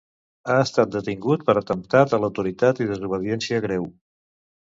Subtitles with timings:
[0.51, 3.87] Ha estat detingut per atemptat a l'autoritat i desobediència greu.